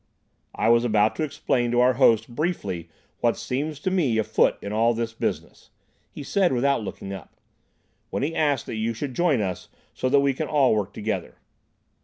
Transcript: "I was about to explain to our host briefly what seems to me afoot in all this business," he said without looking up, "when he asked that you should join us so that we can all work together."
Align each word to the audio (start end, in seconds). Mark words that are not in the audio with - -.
"I 0.55 0.69
was 0.69 0.83
about 0.83 1.15
to 1.17 1.23
explain 1.23 1.69
to 1.69 1.79
our 1.79 1.93
host 1.93 2.27
briefly 2.33 2.89
what 3.19 3.37
seems 3.37 3.79
to 3.81 3.91
me 3.91 4.17
afoot 4.17 4.57
in 4.59 4.73
all 4.73 4.95
this 4.95 5.13
business," 5.13 5.69
he 6.09 6.23
said 6.23 6.51
without 6.51 6.81
looking 6.83 7.13
up, 7.13 7.35
"when 8.09 8.23
he 8.23 8.33
asked 8.35 8.65
that 8.65 8.77
you 8.77 8.95
should 8.95 9.13
join 9.13 9.41
us 9.41 9.69
so 9.93 10.09
that 10.09 10.21
we 10.21 10.33
can 10.33 10.47
all 10.47 10.73
work 10.73 10.91
together." 10.91 11.35